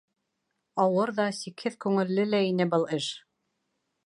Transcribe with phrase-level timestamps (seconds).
[0.83, 3.15] Ауыр ҙа, сикһеҙ күңелле лә ине был эш.